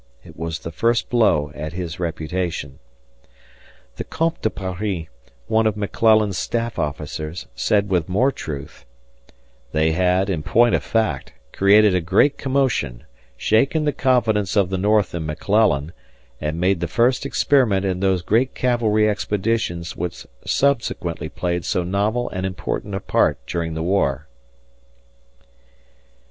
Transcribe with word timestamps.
It 0.23 0.35
was 0.35 0.57
the 0.57 0.71
first 0.71 1.11
blow 1.11 1.51
at 1.53 1.73
his 1.73 1.99
reputation. 1.99 2.79
The 3.97 4.03
Comte 4.03 4.41
de 4.41 4.49
Paris, 4.49 5.05
one 5.45 5.67
of 5.67 5.77
McClellan's 5.77 6.39
staff 6.39 6.79
officers, 6.79 7.45
said 7.53 7.87
with 7.91 8.09
more 8.09 8.31
truth, 8.31 8.83
"They 9.73 9.91
had, 9.91 10.27
in 10.27 10.41
point 10.41 10.73
of 10.73 10.81
fact, 10.83 11.33
created 11.51 11.93
a 11.93 12.01
great 12.01 12.35
commotion, 12.39 13.03
shaken 13.37 13.85
the 13.85 13.93
confidence 13.93 14.55
of 14.55 14.71
the 14.71 14.77
North 14.79 15.13
in 15.13 15.23
McClellan, 15.27 15.91
and 16.41 16.59
made 16.59 16.79
the 16.79 16.87
first 16.87 17.23
experiment 17.23 17.85
in 17.85 17.99
those 17.99 18.23
great 18.23 18.55
cavalry 18.55 19.07
expeditions 19.07 19.95
which 19.95 20.25
subsequently 20.43 21.29
played 21.29 21.63
so 21.63 21.83
novel 21.83 22.27
and 22.31 22.43
important 22.47 22.95
a 22.95 22.99
part 22.99 23.37
during 23.45 23.75
the 23.75 23.83
war." 23.83 24.27